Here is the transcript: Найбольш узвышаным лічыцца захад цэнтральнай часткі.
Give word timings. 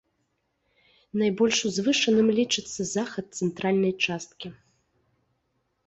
Найбольш 1.23 1.59
узвышаным 1.69 2.27
лічыцца 2.39 2.81
захад 2.95 3.25
цэнтральнай 3.45 3.93
часткі. 4.09 4.47